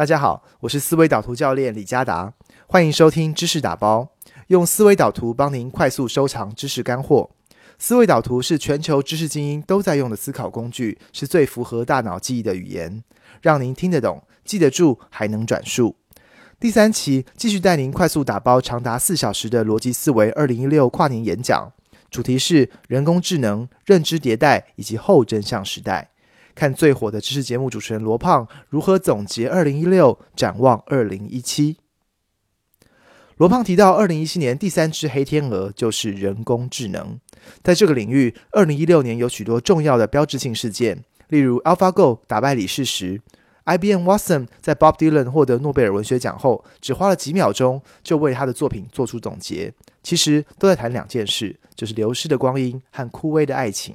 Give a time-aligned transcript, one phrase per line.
[0.00, 2.32] 大家好，我是思维导图教练李嘉达，
[2.66, 4.08] 欢迎收听知识打包，
[4.46, 7.28] 用思维导图帮您快速收藏知识干货。
[7.78, 13.04] 思维导图是全球知识精英都在用的思考工具，是最符合大脑记忆的语言，
[13.42, 15.96] 让您听得懂、记得住，还能转述。
[16.58, 21.70] 第三期继续带您快速打包长达四小时的逻辑思维二零一六跨年演讲，
[22.10, 26.08] 主题是人工智能、认知迭代以及后真相时代。
[26.54, 31.76] 看最火的知识节目主持人罗胖如何总结二零一六，展望二零一七。
[33.36, 37.18] 罗胖提到，二零一七年第三只黑天鹅就是人工智能。
[37.62, 43.18] 在这个领域，二零一六年有许多重要的标志性事件，例如 AlphaGo 打败李世石
[43.64, 49.72] ，IBM Watson 在 Bob Dylan 获得诺贝尔文学奖后，只花了几秒钟就为他的作品做出总结。
[50.02, 53.94] 其实都在谈两件事，就是流失的光阴和枯萎的爱情。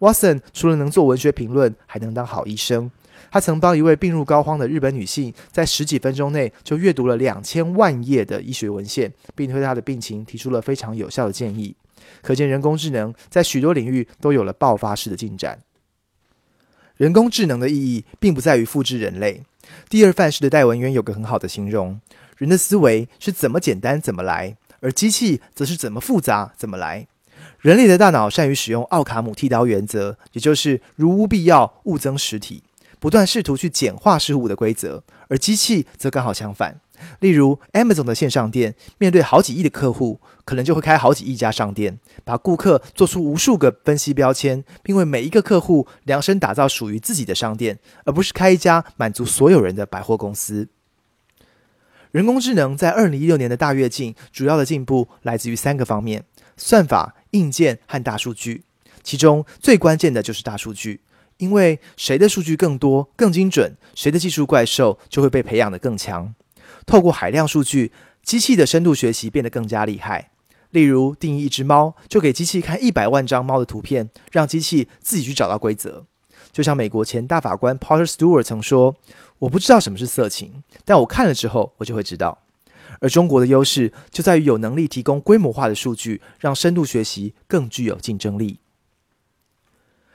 [0.00, 2.90] Watson 除了能做文学评论，还能当好医生。
[3.30, 11.74] 他曾帮一位病入膏肓的日本女性，在十几分钟内就阅读了两千万页的医学文献，并对她的病情提出了非常有效的建议。
[12.22, 15.60] 可见，人工智能在许多领域都有了爆发式的进展。
[16.96, 19.42] 人工智能的意义，并不在于复制人类。
[19.88, 22.00] 第二范式的戴文渊有个很好的形容：
[22.36, 27.08] 人的思维是怎么简单怎么来，而机器则是怎么复杂怎么来。
[27.64, 32.62] 人类的大脑善于使用奥卡姆剃刀原则，也就是如无必要，勿增实体，
[33.00, 36.78] 不断试图去简化事物的规则；而机器则刚好相反。
[37.20, 50.68] 例如，Amazon 的线上店面对好几亿的客户，可能就会开好几亿家商店，把顾客做出无数个分析标签，并为每一个客户量身打造属于自己的商店，而不是开一家满足所有人的百货公司。
[52.10, 56.24] 人工智能在二零一六年的大跃进，主要的进步来自于三个方面：
[56.58, 57.14] 算法。
[57.34, 58.64] 硬件和大数据，
[59.02, 61.02] 其中最关键的就是大数据，
[61.36, 66.34] 因为谁的数据更多、更精准，谁的技术怪兽就会被培养得更强。
[66.86, 70.30] 透过海量数据，机器的深度学习变得更加厉害。
[70.70, 76.04] 例如，定义一只猫，就给机器看一百万张猫的图片，让机器自己去找到规则。
[76.52, 78.94] 就像美国前大法官 Potter Stewart 曾说
[79.40, 82.38] ：“我不知道什么是色情，但我看了之后，我就会知道。”
[83.04, 88.60] 而中国的优势就在于有能力提供规模化的数据，让深度学习更具有竞争力。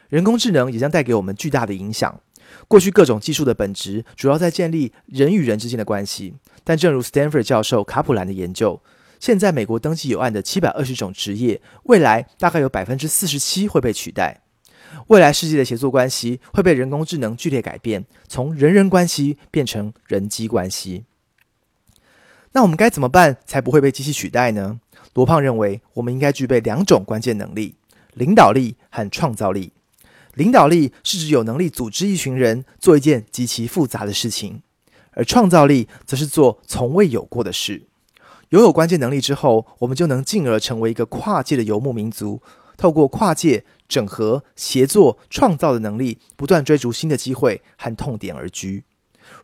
[0.08, 2.20] 人工智能也将带给我们巨大的影响。
[2.68, 6.34] 过去各种技术的本质主要在建立人与人之间的关系，
[6.64, 8.82] 但正如 Stanford 教授卡普兰的研究，
[9.20, 14.42] 现在美国登记有案的七百二十种职业，未来大概有百分之四十七会被取代。
[15.10, 21.06] 未来世界的协作关系会被人工智能剧烈改变，从人人关系变成人机关系。
[22.52, 24.80] 那我们该怎么办才不会被机器取代呢？
[25.14, 27.76] 罗胖认为，我们应该具备两种关键能力：
[28.14, 29.74] 领导力和创造力。
[30.34, 34.62] 领导力是指有能力组织一群人做一件极其复杂的事情，
[35.12, 37.84] 而创造力则是做从未有过的事。
[38.50, 42.42] 拥有关键能力之后，我们就能进而成为一个跨界的游牧民族，
[42.78, 48.86] 透过跨界整合、协作、创造的能力，不断追逐新的机会和痛点而居。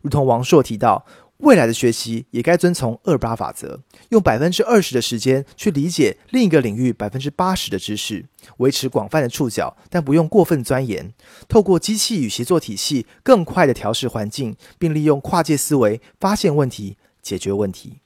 [0.02, 1.04] 如同王朔提到。
[1.38, 8.24] 未来的学习也该遵从二八法则，用百分之二十的时间去理解另一个领域百分之八十的知识，
[8.56, 11.12] 维持广泛的触角，但不用过分钻研。
[11.46, 17.98] 透过机器与协作体系，更快的调试环境，并利用跨界思维发现问题、解决问题。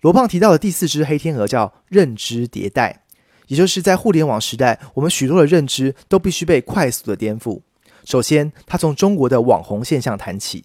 [0.00, 3.02] 罗胖提到的第四只黑天鹅叫认知迭代，
[3.48, 7.62] 也就是在互联网时代，我们许多的认知都必须被快速的颠覆。
[8.04, 10.64] 首先，他从中国的网红现象谈起。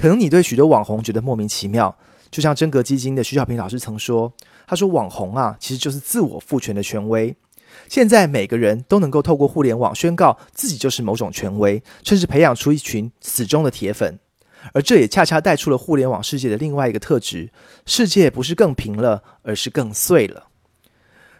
[0.00, 1.98] 可能你对许多网红觉得莫名其妙，
[2.30, 4.32] 就像真格基金的徐小平老师曾说
[4.64, 7.34] ：“他说网红啊，其实就是自我赋权的权威。
[7.88, 14.20] 现在每个人都能够透过互联网宣告自己就是某种权威，甚至培养出一群死忠的铁粉。
[14.72, 17.50] 而这也恰恰带出了互联网世界的另外一个特质：
[17.84, 20.44] 世界不是更平了，而是更碎了。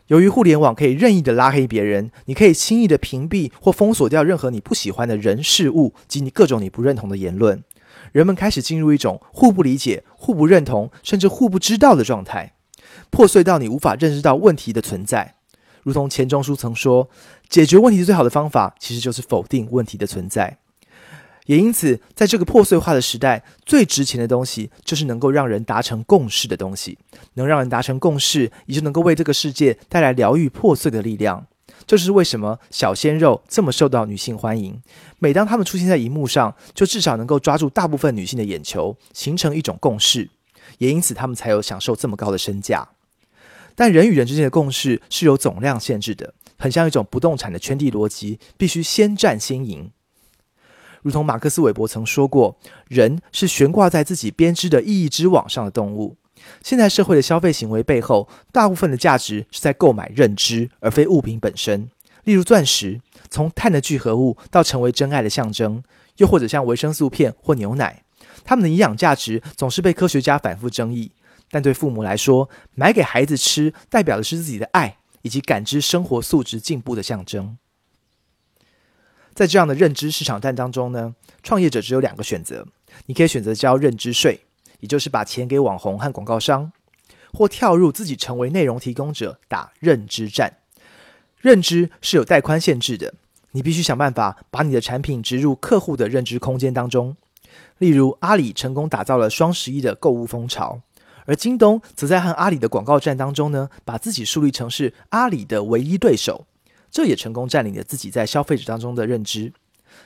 [0.08, 7.62] 由于互联网可以任意的拉黑别人，你可以轻易的屏蔽或封锁掉任何你不喜欢的人事物及你各种你不认同的言论。”
[8.12, 12.54] 人们开始进入一种互不理解、互不认同，甚至互不知道的状态，
[13.10, 15.36] 破碎到你无法认识到问题的存在。
[15.82, 17.08] 如同钱钟书曾说
[17.48, 20.58] ：“解决问题最好的方法，其实就是否定问题的存在。”
[21.46, 26.98] 也因此，在这个破碎化的时代，最值钱的东西就是能够让人达成共识的东西。
[27.34, 31.46] 能让人达成共识，也就能够为这个世界带来疗愈破碎的力量。
[31.86, 34.80] 这是为什么小鲜肉这么受到女性欢迎？
[35.18, 40.30] 每当他们出现在荧幕上，就至少能够抓住大部分女性的眼球，形成一种共识，
[40.78, 42.88] 也因此他们才有享受这么高的身价。
[43.74, 49.90] 但人与人之间的共识是有总量限制的，很像一种不动产的圈地逻辑，必须先占先赢。
[51.02, 52.58] 如同马克思韦伯曾说过，
[52.88, 56.16] 人是悬挂在自己编织的意义之网上的动物。
[56.62, 61.88] 现代社会的消费行为背后，大部分的价值是在购买认知，而非物品本身。
[62.24, 63.00] 例如钻石，
[63.30, 65.82] 从碳的聚合物到成为真爱的象征；
[66.16, 68.02] 又或者像维生素片或牛奶，
[68.44, 71.12] 它们的营养价值总是被科学家反复争议。
[71.50, 77.56] 但对父母来说，买给孩子吃，代表的是自己的爱以及感知生活素质进步的象征。
[79.34, 82.66] 在这样的认知市场战当中呢，创业者只有两个选择：
[83.06, 84.40] 你可以选择交认知税。
[84.80, 86.72] 也就是把钱给网红和广告商，
[87.32, 90.58] 或跳入自己成为内容提供者打认知战。
[91.40, 93.14] 认知是有带宽限制的，
[93.52, 97.16] 你必须想办法把你的产品植入客户的认知空间当中。
[97.78, 100.80] 例如，阿里成功打造了双十一的购物风潮，
[101.26, 106.46] 而京东则在和阿里的广告战当中呢，把自己树立成是阿里的唯一对手，
[106.90, 109.52] 这也成功占领了自己在消费者当中的认知。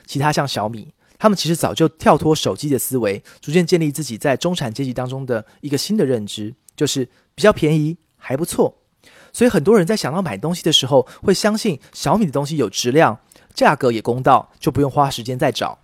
[0.05, 0.93] 其他像小米。
[1.23, 8.75] 他们其实早就跳脱手机的思维，逐渐建立自己在中产阶级当中的一个新的认知，就是比较便宜，还不错。
[9.31, 13.17] 所以很多人在想到买东西的时候，会相信小米的东西有质量，
[13.53, 15.79] 价格也公道，就不用花时间再找。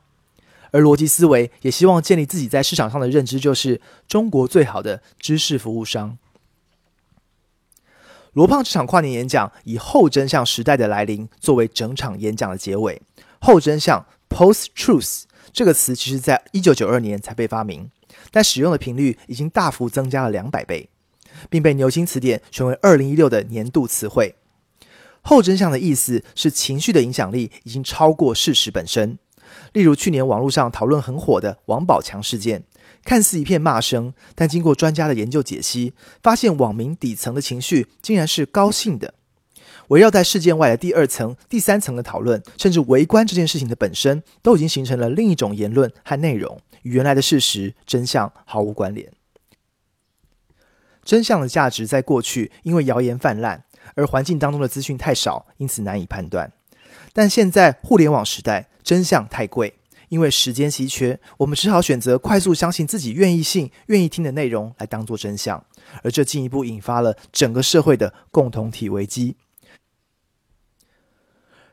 [0.72, 6.18] 而逻辑思维也希望建立自己在市场上的认知，就是中国最好的知识服务商。
[8.34, 13.02] 罗胖这场跨年演讲以后真相时代的来临作为整场演讲的结尾，
[13.40, 15.24] 后真相 （Post Truth）。
[15.52, 17.90] 这个词其实在一九九二年才被发明，
[18.32, 20.90] 但使用的频率已经大幅增加了两百倍，
[21.50, 24.36] 并被牛津词典选为二零一六的年度词汇。
[25.22, 29.18] 后真相的意思是情绪的影响力已经超过事实本身。
[29.74, 32.64] 例如去年网络上讨论很火的王宝强事件，
[33.04, 39.16] 看似一片骂声，但经过专家的研究解析，发现网民底层的情绪竟然是高兴的。
[39.90, 49.12] 围绕在事件外的第二层、第三层的讨论，甚至围观这件事情的本身，都已经形成了另一种言论和内容，与原来的事实真相毫无关联。
[51.04, 53.64] 真相的价值在过去因为谣言泛滥，
[53.96, 56.52] 而环境当中的资讯太少，因此难以判断。
[57.12, 59.74] 但现在互联网时代，真相太贵，
[60.10, 65.66] 因为时间稀缺，我们只好选择快速相信自己愿意信、愿意听的内容来当做真相，
[66.04, 69.36] 而这进一步引发了整个社会的共同体危机。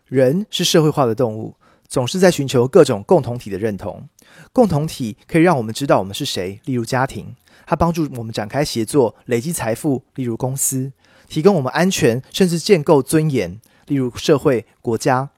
[0.07, 1.57] 人是社会化的动物，
[1.89, 4.09] 总是在寻求各种共同体的认同。
[4.53, 7.35] 共同体可以让我们知道我们是谁，例如家庭；
[7.67, 10.93] 它帮助我们展开协作、累积财富，例如公司；
[11.29, 15.31] 提供我们安全，甚至建构尊严，例如社会、国家。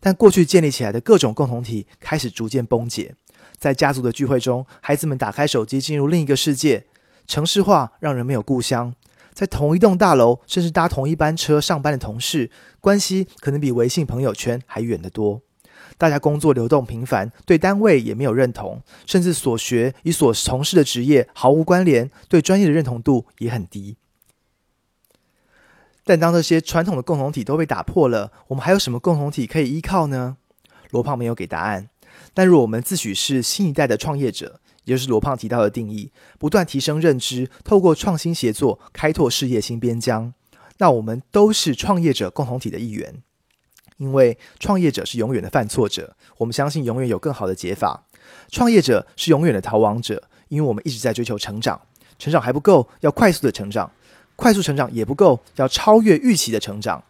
[0.00, 3.14] 但过去建立起来的各种共同体开始逐渐崩解。
[3.58, 6.86] 在家族的聚会中，孩子们打开手机进入另一个世界。
[7.26, 8.94] 城市化让人没有故乡。
[9.34, 12.50] 在同一栋大楼，甚至搭同一班车上班的同事，
[12.80, 15.42] 关系可能比微信朋友圈还远得多。
[15.98, 23.96] 大家工作流动频繁，对单位也没有认同，甚至所学与所从事的职业毫无关联，对专业的认同度也很低。
[26.04, 30.36] 但当这些传统的共同体都被打破了，我们还有什么共同体可以依靠呢？
[30.90, 31.88] 罗胖没有给答案。
[32.32, 40.32] 但若我们自诩是新一代的创业者，也就是罗胖提到的定义，不断提升认知，透过创新协作开拓事业新边疆。
[40.78, 43.22] 那我们都是创业者共同体的一员，
[43.96, 48.04] 因为创业者是永远的犯错者，我们相信永远有更好的解法。
[48.50, 51.80] 创业者是永远的逃亡者，因为我们一直在追求成长，
[52.18, 53.90] 成长还不够，要快速的成长，
[54.34, 57.02] 快速成长也不够，要超越预期的成长。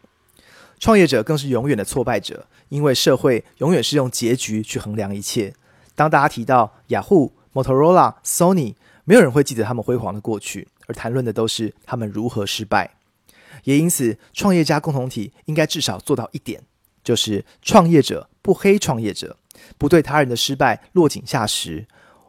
[0.78, 5.54] 创业者更是永远的挫败者，因为社会永远是用结局去衡量一切。
[5.94, 7.32] 当大家提到雅虎。
[7.54, 12.96] Motorola、Sony，没有人会记得他们辉煌的过去，而谈论的都是他们如何失败。
[13.62, 16.62] 也因此，创业家共同体应该至少做到一点，
[17.02, 19.38] 就是创业者不黑创业者，
[19.78, 21.86] 不对他人的失败落井下石。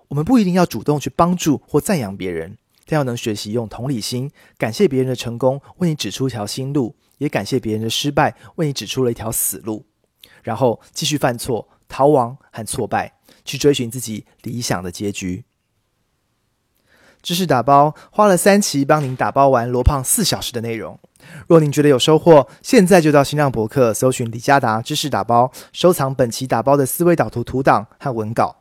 [0.09, 9.83] 我们不一定要主动去帮助或赞扬别人，但要能学习用同理心，感谢别人的成功，为你指出一条新路；也感谢别人的失败，为你指出了一条死路。
[10.43, 13.11] 然后继续犯错、逃亡和挫败。
[13.45, 15.45] 去追寻自己理想的结局。
[17.21, 20.99] 知识打包花了三期帮您打包完罗胖四小时的内容。
[21.47, 28.57] 若您觉得有收获，现在就到新浪博客搜寻李佳达知识打包，收藏本期打包的思维导图图档和文稿。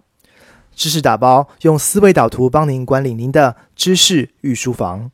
[0.75, 5.11] 知识打包用思维导图帮您管理您的知识御书房。